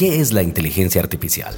¿Qué 0.00 0.18
es 0.18 0.32
la 0.32 0.42
inteligencia 0.42 1.02
artificial? 1.02 1.54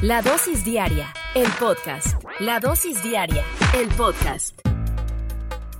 La 0.00 0.22
dosis 0.22 0.64
diaria, 0.64 1.12
el 1.34 1.48
podcast. 1.58 2.22
La 2.38 2.60
dosis 2.60 3.02
diaria, 3.02 3.42
el 3.76 3.88
podcast. 3.88 4.56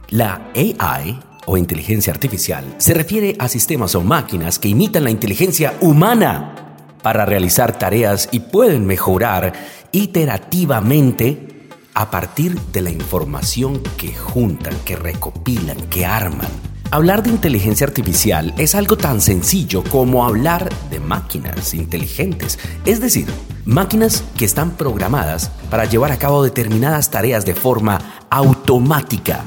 La 0.09 0.51
AI 0.57 1.21
o 1.47 1.57
inteligencia 1.57 2.13
artificial 2.13 2.65
se 2.79 2.95
refiere 2.95 3.37
a 3.39 3.47
sistemas 3.47 3.95
o 3.95 4.01
máquinas 4.01 4.59
que 4.59 4.71
imitan 4.71 5.05
la 5.05 5.13
inteligencia 5.13 5.77
humana 5.83 6.97
para 7.01 7.25
realizar 7.25 7.79
tareas 7.79 8.29
y 8.33 8.41
pueden 8.41 8.85
mejorar 8.85 9.53
iterativamente 9.93 11.69
a 11.95 12.11
partir 12.11 12.61
de 12.73 12.83
la 12.83 12.91
información 12.91 13.85
que 13.97 14.13
juntan, 14.17 14.75
que 14.85 14.97
recopilan, 14.97 15.81
que 15.91 16.05
arman. 16.05 16.78
Hablar 16.91 17.23
de 17.23 17.29
inteligencia 17.29 17.87
artificial 17.87 18.55
es 18.57 18.75
algo 18.75 18.97
tan 18.97 19.21
sencillo 19.21 19.85
como 19.85 20.25
hablar 20.25 20.71
de 20.89 21.01
máquinas 21.01 21.75
inteligentes, 21.75 22.59
es 22.87 22.99
decir, 22.99 23.27
máquinas 23.67 24.25
que 24.39 24.47
están 24.47 24.71
programadas 24.71 25.51
para 25.71 25.85
llevar 25.85 26.13
a 26.13 26.19
cabo 26.19 26.43
determinadas 26.43 27.11
tareas 27.11 27.45
de 27.45 27.55
forma 27.55 28.01
automática, 28.31 29.45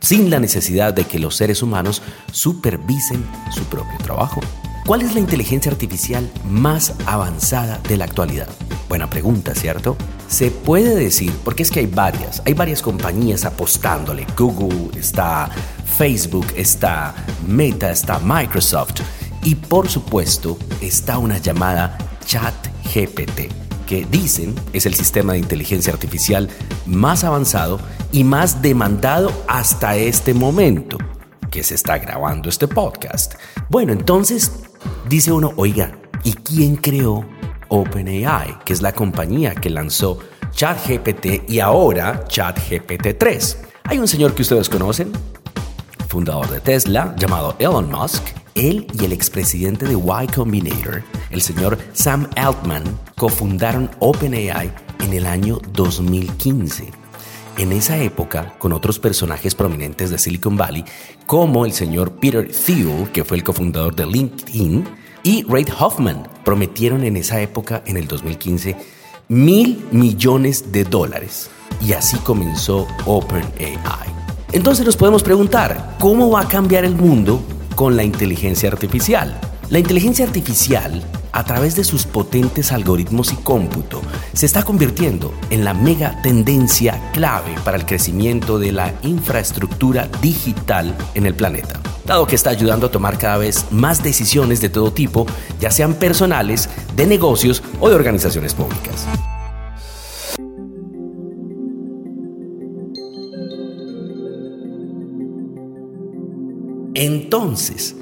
sin 0.00 0.30
la 0.30 0.40
necesidad 0.40 0.94
de 0.94 1.04
que 1.04 1.18
los 1.18 1.36
seres 1.36 1.62
humanos 1.62 2.00
supervisen 2.32 3.22
su 3.50 3.64
propio 3.64 3.98
trabajo. 3.98 4.40
¿Cuál 4.86 5.02
es 5.02 5.12
la 5.12 5.20
inteligencia 5.20 5.70
artificial 5.70 6.30
más 6.48 6.94
avanzada 7.04 7.80
de 7.86 7.98
la 7.98 8.06
actualidad? 8.06 8.48
Buena 8.88 9.10
pregunta, 9.10 9.54
¿cierto? 9.54 9.96
Se 10.28 10.50
puede 10.50 10.94
decir, 10.94 11.32
porque 11.44 11.62
es 11.62 11.70
que 11.70 11.80
hay 11.80 11.86
varias, 11.86 12.42
hay 12.46 12.54
varias 12.54 12.80
compañías 12.80 13.44
apostándole. 13.44 14.26
Google 14.36 14.98
está, 14.98 15.50
Facebook 15.98 16.46
está, 16.56 17.14
Meta 17.46 17.90
está, 17.90 18.18
Microsoft 18.18 19.00
y 19.44 19.54
por 19.54 19.88
supuesto 19.88 20.58
está 20.80 21.18
una 21.18 21.38
llamada 21.38 21.98
ChatGPT, 22.24 23.52
que 23.86 24.06
dicen 24.10 24.54
es 24.72 24.86
el 24.86 24.94
sistema 24.94 25.34
de 25.34 25.40
inteligencia 25.40 25.92
artificial 25.92 26.48
más 26.86 27.24
avanzado 27.24 27.78
y 28.10 28.24
más 28.24 28.62
demandado 28.62 29.32
hasta 29.48 29.96
este 29.96 30.32
momento 30.32 30.96
que 31.50 31.62
se 31.62 31.74
está 31.74 31.98
grabando 31.98 32.48
este 32.48 32.68
podcast. 32.68 33.34
Bueno, 33.68 33.92
entonces 33.92 34.52
dice 35.08 35.32
uno, 35.32 35.52
oiga, 35.56 35.98
¿y 36.24 36.32
quién 36.32 36.76
creó 36.76 37.26
OpenAI, 37.68 38.58
que 38.64 38.72
es 38.72 38.82
la 38.82 38.92
compañía 38.92 39.54
que 39.54 39.70
lanzó 39.70 40.18
ChatGPT 40.52 41.48
y 41.48 41.60
ahora 41.60 42.24
ChatGPT 42.26 43.18
3? 43.18 43.58
Hay 43.84 43.98
un 43.98 44.08
señor 44.08 44.34
que 44.34 44.42
ustedes 44.42 44.68
conocen, 44.68 45.12
fundador 46.08 46.48
de 46.48 46.60
Tesla, 46.60 47.14
llamado 47.16 47.56
Elon 47.58 47.90
Musk. 47.90 48.22
Él 48.54 48.86
y 48.92 49.04
el 49.04 49.12
expresidente 49.12 49.86
de 49.86 49.94
Y 49.94 50.26
Combinator, 50.34 51.04
el 51.30 51.42
señor 51.42 51.78
Sam 51.92 52.28
Altman, 52.36 52.82
cofundaron 53.16 53.90
OpenAI 54.00 54.72
en 54.98 55.12
el 55.12 55.26
año 55.26 55.60
2015. 55.72 56.90
En 57.58 57.72
esa 57.72 57.98
época, 57.98 58.54
con 58.58 58.72
otros 58.72 58.98
personajes 58.98 59.54
prominentes 59.54 60.10
de 60.10 60.18
Silicon 60.18 60.56
Valley, 60.56 60.84
como 61.26 61.66
el 61.66 61.72
señor 61.72 62.12
Peter 62.12 62.48
Thiel, 62.48 63.10
que 63.12 63.24
fue 63.24 63.36
el 63.36 63.42
cofundador 63.42 63.96
de 63.96 64.06
LinkedIn, 64.06 64.84
y 65.28 65.42
Reid 65.42 65.68
Hoffman, 65.78 66.26
prometieron 66.42 67.04
en 67.04 67.18
esa 67.18 67.38
época, 67.42 67.82
en 67.84 67.98
el 67.98 68.08
2015, 68.08 68.76
mil 69.28 69.84
millones 69.90 70.72
de 70.72 70.84
dólares. 70.84 71.50
Y 71.82 71.92
así 71.92 72.16
comenzó 72.16 72.86
OpenAI. 73.04 74.08
Entonces 74.52 74.86
nos 74.86 74.96
podemos 74.96 75.22
preguntar, 75.22 75.96
¿cómo 76.00 76.30
va 76.30 76.40
a 76.40 76.48
cambiar 76.48 76.86
el 76.86 76.94
mundo 76.94 77.42
con 77.76 77.94
la 77.94 78.04
inteligencia 78.04 78.70
artificial? 78.70 79.38
La 79.68 79.78
inteligencia 79.78 80.24
artificial, 80.24 81.04
a 81.32 81.44
través 81.44 81.76
de 81.76 81.84
sus 81.84 82.06
potentes 82.06 82.72
algoritmos 82.72 83.30
y 83.34 83.36
cómputo, 83.36 84.00
se 84.32 84.46
está 84.46 84.62
convirtiendo 84.62 85.34
en 85.50 85.62
la 85.62 85.74
mega 85.74 86.22
tendencia 86.22 86.98
clave 87.12 87.54
para 87.66 87.76
el 87.76 87.84
crecimiento 87.84 88.58
de 88.58 88.72
la 88.72 88.94
infraestructura 89.02 90.08
digital 90.22 90.96
en 91.14 91.26
el 91.26 91.34
planeta, 91.34 91.80
dado 92.08 92.26
que 92.26 92.34
está 92.34 92.50
ayudando 92.50 92.86
a 92.86 92.90
tomar 92.90 93.18
cada 93.18 93.36
vez 93.36 93.66
más 93.70 94.02
decisiones 94.02 94.60
de 94.60 94.70
todo 94.70 94.90
tipo, 94.90 95.26
ya 95.60 95.70
sean 95.70 95.94
personales, 95.94 96.68
de 96.96 97.06
negocios 97.06 97.62
o 97.80 97.88
de 97.88 97.94
organizaciones 97.94 98.54
públicas. 98.54 99.06
Entonces, 106.94 107.94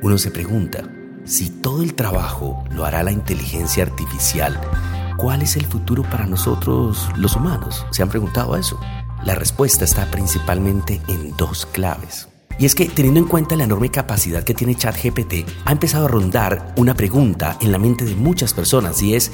uno 0.00 0.16
se 0.16 0.30
pregunta, 0.30 0.88
si 1.24 1.50
todo 1.50 1.82
el 1.82 1.94
trabajo 1.94 2.64
lo 2.70 2.86
hará 2.86 3.02
la 3.02 3.12
inteligencia 3.12 3.82
artificial, 3.82 4.58
¿cuál 5.18 5.42
es 5.42 5.56
el 5.56 5.66
futuro 5.66 6.04
para 6.04 6.24
nosotros 6.24 7.08
los 7.16 7.36
humanos? 7.36 7.84
¿Se 7.90 8.02
han 8.02 8.08
preguntado 8.08 8.56
eso? 8.56 8.80
La 9.24 9.34
respuesta 9.34 9.84
está 9.84 10.06
principalmente 10.10 11.02
en 11.08 11.36
dos 11.36 11.66
claves. 11.66 12.29
Y 12.60 12.66
es 12.66 12.74
que 12.74 12.84
teniendo 12.84 13.20
en 13.20 13.26
cuenta 13.26 13.56
la 13.56 13.64
enorme 13.64 13.90
capacidad 13.90 14.44
que 14.44 14.52
tiene 14.52 14.74
ChatGPT, 14.74 15.48
ha 15.64 15.72
empezado 15.72 16.04
a 16.04 16.08
rondar 16.08 16.74
una 16.76 16.92
pregunta 16.92 17.56
en 17.62 17.72
la 17.72 17.78
mente 17.78 18.04
de 18.04 18.14
muchas 18.14 18.52
personas 18.52 19.00
y 19.00 19.14
es, 19.14 19.32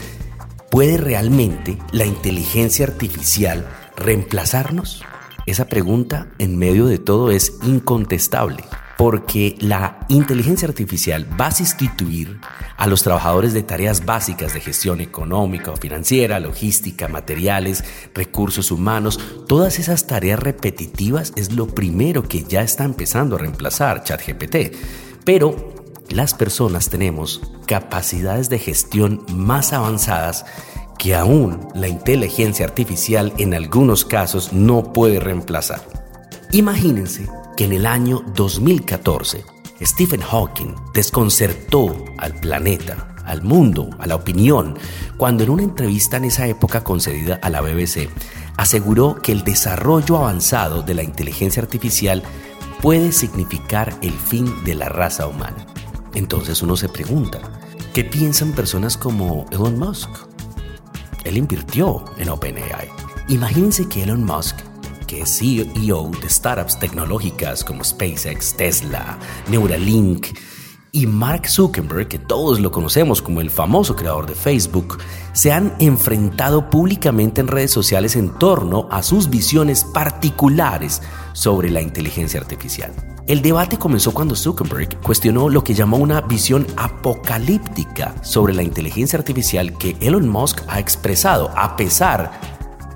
¿puede 0.70 0.96
realmente 0.96 1.76
la 1.90 2.06
inteligencia 2.06 2.86
artificial 2.86 3.66
reemplazarnos? 3.96 5.02
Esa 5.44 5.66
pregunta 5.66 6.28
en 6.38 6.56
medio 6.56 6.86
de 6.86 6.98
todo 6.98 7.32
es 7.32 7.58
incontestable 7.64 8.62
porque 8.96 9.56
la 9.60 10.00
inteligencia 10.08 10.66
artificial 10.66 11.28
va 11.38 11.48
a 11.48 11.52
sustituir 11.52 12.40
a 12.76 12.86
los 12.86 13.02
trabajadores 13.02 13.52
de 13.52 13.62
tareas 13.62 14.04
básicas 14.06 14.54
de 14.54 14.60
gestión 14.60 15.00
económica 15.00 15.70
o 15.70 15.76
financiera, 15.76 16.40
logística, 16.40 17.08
materiales, 17.08 17.84
recursos 18.14 18.70
humanos. 18.70 19.20
Todas 19.46 19.78
esas 19.78 20.06
tareas 20.06 20.40
repetitivas 20.40 21.32
es 21.36 21.52
lo 21.52 21.66
primero 21.66 22.22
que 22.22 22.44
ya 22.44 22.62
está 22.62 22.84
empezando 22.84 23.36
a 23.36 23.40
reemplazar 23.40 24.02
ChatGPT. 24.02 24.74
Pero 25.24 25.74
las 26.08 26.34
personas 26.34 26.88
tenemos 26.88 27.42
capacidades 27.66 28.48
de 28.48 28.58
gestión 28.58 29.26
más 29.30 29.72
avanzadas 29.72 30.46
que 30.98 31.14
aún 31.14 31.68
la 31.74 31.88
inteligencia 31.88 32.64
artificial 32.64 33.34
en 33.36 33.52
algunos 33.52 34.06
casos 34.06 34.54
no 34.54 34.94
puede 34.94 35.20
reemplazar. 35.20 35.82
Imagínense 36.52 37.28
que 37.56 37.64
en 37.64 37.72
el 37.72 37.86
año 37.86 38.22
2014 38.34 39.44
Stephen 39.80 40.20
Hawking 40.20 40.74
desconcertó 40.92 42.04
al 42.18 42.34
planeta, 42.34 43.14
al 43.24 43.42
mundo, 43.42 43.90
a 43.98 44.06
la 44.06 44.14
opinión, 44.14 44.78
cuando 45.16 45.42
en 45.42 45.50
una 45.50 45.62
entrevista 45.62 46.16
en 46.16 46.24
esa 46.24 46.46
época 46.46 46.84
concedida 46.84 47.38
a 47.42 47.50
la 47.50 47.60
BBC 47.60 48.08
aseguró 48.56 49.16
que 49.16 49.32
el 49.32 49.44
desarrollo 49.44 50.16
avanzado 50.18 50.82
de 50.82 50.94
la 50.94 51.02
inteligencia 51.02 51.62
artificial 51.62 52.22
puede 52.80 53.12
significar 53.12 53.94
el 54.02 54.12
fin 54.12 54.64
de 54.64 54.74
la 54.74 54.88
raza 54.88 55.26
humana. 55.26 55.66
Entonces 56.14 56.62
uno 56.62 56.76
se 56.76 56.88
pregunta, 56.88 57.40
¿qué 57.92 58.04
piensan 58.04 58.52
personas 58.52 58.96
como 58.96 59.46
Elon 59.50 59.78
Musk? 59.78 60.10
Él 61.24 61.36
invirtió 61.36 62.04
en 62.18 62.28
OpenAI. 62.28 62.88
Imagínense 63.28 63.88
que 63.88 64.04
Elon 64.04 64.24
Musk 64.24 64.56
que 65.06 65.22
es 65.22 65.38
CEO 65.38 66.10
de 66.20 66.28
startups 66.28 66.78
tecnológicas 66.78 67.64
como 67.64 67.84
SpaceX, 67.84 68.54
Tesla, 68.56 69.18
Neuralink, 69.48 70.26
y 70.96 71.06
Mark 71.06 71.46
Zuckerberg, 71.46 72.08
que 72.08 72.18
todos 72.18 72.58
lo 72.58 72.70
conocemos 72.70 73.20
como 73.20 73.42
el 73.42 73.50
famoso 73.50 73.94
creador 73.96 74.26
de 74.26 74.34
Facebook, 74.34 74.96
se 75.34 75.52
han 75.52 75.74
enfrentado 75.78 76.70
públicamente 76.70 77.42
en 77.42 77.48
redes 77.48 77.70
sociales 77.70 78.16
en 78.16 78.30
torno 78.38 78.88
a 78.90 79.02
sus 79.02 79.28
visiones 79.28 79.84
particulares 79.84 81.02
sobre 81.34 81.68
la 81.68 81.82
inteligencia 81.82 82.40
artificial. 82.40 82.94
El 83.26 83.42
debate 83.42 83.76
comenzó 83.76 84.14
cuando 84.14 84.34
Zuckerberg 84.34 84.98
cuestionó 85.02 85.50
lo 85.50 85.62
que 85.62 85.74
llamó 85.74 85.98
una 85.98 86.22
visión 86.22 86.66
apocalíptica 86.78 88.14
sobre 88.22 88.54
la 88.54 88.62
inteligencia 88.62 89.18
artificial 89.18 89.76
que 89.76 89.96
Elon 90.00 90.26
Musk 90.26 90.62
ha 90.66 90.78
expresado 90.80 91.50
a 91.54 91.76
pesar 91.76 92.40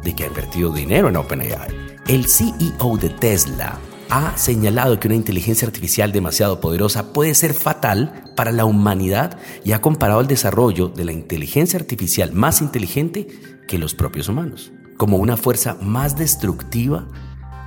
de 0.03 0.15
que 0.15 0.25
ha 0.25 0.29
invertido 0.29 0.73
dinero 0.73 1.11
en 1.11 1.17
OpenAI. 1.19 1.90
El 2.11 2.27
CEO 2.27 2.97
de 2.97 3.09
Tesla 3.09 3.79
ha 4.09 4.37
señalado 4.37 4.99
que 4.99 5.07
una 5.07 5.15
inteligencia 5.15 5.69
artificial 5.69 6.11
demasiado 6.11 6.61
poderosa 6.61 7.13
puede 7.13 7.37
ser 7.37 7.55
fatal 7.55 8.25
para 8.35 8.51
la 8.51 8.65
humanidad 8.65 9.39
y 9.65 9.71
ha 9.71 9.81
comparado 9.81 10.21
el 10.21 10.27
desarrollo 10.27 10.89
de 10.89 11.05
la 11.05 11.13
inteligencia 11.13 11.79
artificial 11.79 12.33
más 12.33 12.63
inteligente 12.63 13.29
que 13.69 13.79
los 13.79 13.95
propios 13.95 14.29
humanos, 14.29 14.73
como 14.97 15.19
una 15.19 15.37
fuerza 15.37 15.77
más 15.81 16.17
destructiva 16.17 17.07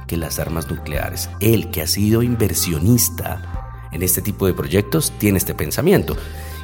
que 0.07 0.18
las 0.18 0.40
armas 0.40 0.69
nucleares. 0.69 1.30
Él, 1.40 1.72
que 1.72 1.81
ha 1.81 1.88
sido 1.88 2.22
inversionista 2.22 3.88
en 3.94 4.04
este 4.04 4.22
tipo 4.22 4.45
de 4.45 4.54
proyectos, 4.54 5.13
tiene 5.19 5.38
este 5.38 5.56
pensamiento. 5.56 6.18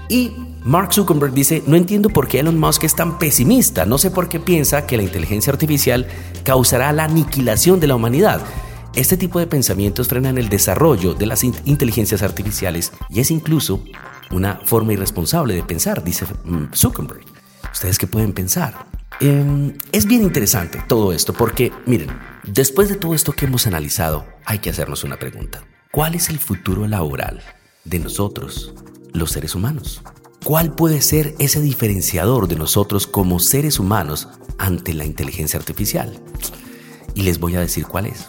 Y 0.10 0.32
Mark 0.64 0.92
Zuckerberg 0.92 1.34
dice, 1.34 1.64
no 1.68 1.78
entiendo 1.78 2.10
por 2.10 2.28
qué 2.28 2.40
Elon 2.40 2.60
Musk 2.60 2.84
es 2.84 2.96
tan 2.96 3.20
pesimista, 3.20 3.86
no 3.86 4.00
sé 4.00 4.10
por 4.10 4.28
qué 4.28 4.40
piensa 4.40 4.88
que 4.88 4.98
la 4.98 5.04
inteligencia 5.04 5.54
artificial 5.54 6.08
causará 6.44 6.92
la 6.92 7.06
aniquilación 7.06 7.80
de 7.80 7.88
la 7.88 7.96
humanidad. 7.96 8.42
Este 8.96 9.18
tipo 9.18 9.40
de 9.40 9.46
pensamientos 9.46 10.08
frenan 10.08 10.40
el 10.40 10.50
desarrollo 10.50 11.14
de 11.14 11.28
las 11.28 11.44
inteligencias 11.44 12.24
artificiales 12.24 12.92
y 13.08 13.20
es 13.20 13.30
incluso 13.30 13.84
una 14.32 14.60
forma 14.66 14.94
irresponsable 14.94 15.54
de 15.54 15.64
pensar, 15.64 16.04
dice 16.04 16.26
mm, 16.44 16.74
Zuckerberg. 16.74 17.22
¿Ustedes 17.72 18.00
qué 18.00 18.08
pueden 18.08 18.34
pensar? 18.34 18.88
Em, 19.22 19.74
es 19.92 20.06
bien 20.06 20.24
interesante 20.24 20.82
todo 20.88 21.14
esto 21.14 21.34
porque, 21.34 21.72
miren, 21.86 22.10
después 22.44 22.90
de 22.90 22.96
todo 22.96 23.14
esto 23.14 23.34
que 23.34 23.46
hemos 23.46 23.68
analizado, 23.68 24.26
hay 24.44 24.58
que 24.58 24.72
hacernos 24.72 25.04
una 25.04 25.18
pregunta. 25.18 25.64
¿Cuál 25.92 26.16
es 26.16 26.30
el 26.30 26.40
futuro 26.40 26.88
laboral 26.88 27.42
de 27.86 28.00
nosotros, 28.00 28.74
los 29.14 29.32
seres 29.32 29.56
humanos? 29.56 30.02
¿Cuál 30.44 30.74
puede 30.74 31.02
ser 31.02 31.36
ese 31.40 31.62
diferenciador 31.62 32.48
de 32.48 32.56
nosotros 32.56 33.08
como 33.08 33.40
seres 33.40 33.80
humanos 33.80 34.30
ante 34.58 34.94
la 34.94 35.06
inteligencia 35.06 35.60
artificial? 35.60 36.20
Y 37.14 37.24
les 37.24 37.40
voy 37.40 37.56
a 37.56 37.60
decir 37.60 37.86
cuál 37.86 38.06
es. 38.06 38.28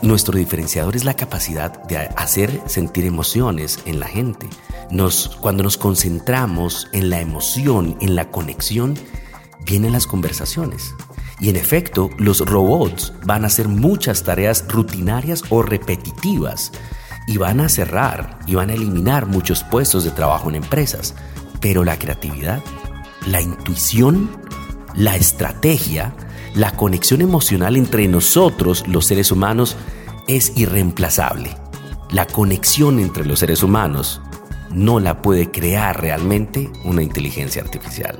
Nuestro 0.00 0.36
diferenciador 0.36 0.96
es 0.96 1.04
la 1.04 1.14
capacidad 1.14 1.84
de 1.84 1.98
hacer 1.98 2.62
sentir 2.66 3.04
emociones 3.04 3.78
en 3.84 4.00
la 4.00 4.06
gente. 4.06 4.48
Nos, 4.90 5.28
cuando 5.40 5.62
nos 5.62 5.76
concentramos 5.76 6.88
en 6.92 7.10
la 7.10 7.20
emoción, 7.20 7.96
en 8.00 8.16
la 8.16 8.30
conexión, 8.30 8.98
vienen 9.64 9.92
las 9.92 10.06
conversaciones. 10.06 10.94
Y 11.38 11.50
en 11.50 11.56
efecto, 11.56 12.10
los 12.18 12.40
robots 12.40 13.12
van 13.24 13.44
a 13.44 13.48
hacer 13.48 13.68
muchas 13.68 14.22
tareas 14.22 14.64
rutinarias 14.68 15.44
o 15.50 15.62
repetitivas 15.62 16.72
y 17.26 17.36
van 17.36 17.60
a 17.60 17.68
cerrar 17.68 18.38
y 18.46 18.54
van 18.54 18.70
a 18.70 18.74
eliminar 18.74 19.26
muchos 19.26 19.64
puestos 19.64 20.04
de 20.04 20.10
trabajo 20.10 20.48
en 20.48 20.56
empresas. 20.56 21.14
Pero 21.60 21.84
la 21.84 21.98
creatividad, 21.98 22.62
la 23.26 23.40
intuición, 23.40 24.30
la 24.94 25.16
estrategia, 25.16 26.14
la 26.54 26.72
conexión 26.72 27.20
emocional 27.20 27.76
entre 27.76 28.08
nosotros, 28.08 28.86
los 28.86 29.06
seres 29.06 29.32
humanos, 29.32 29.76
es 30.28 30.52
irreemplazable. 30.56 31.56
La 32.10 32.26
conexión 32.26 32.98
entre 32.98 33.24
los 33.24 33.38
seres 33.38 33.62
humanos 33.62 34.20
no 34.70 35.00
la 35.00 35.22
puede 35.22 35.50
crear 35.50 36.00
realmente 36.00 36.70
una 36.84 37.02
inteligencia 37.02 37.62
artificial. 37.62 38.18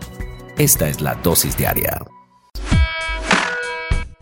Esta 0.57 0.89
es 0.89 1.01
la 1.01 1.15
dosis 1.17 1.57
diaria. 1.57 2.03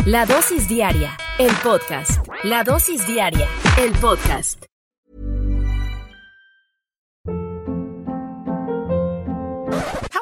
La 0.06 0.24
dosis 0.24 0.66
diaria, 0.68 1.16
el 1.38 1.52
podcast. 1.62 2.26
La 2.42 2.64
dosis 2.64 3.06
diaria, 3.06 3.46
el 3.78 3.92
podcast. 3.92 4.69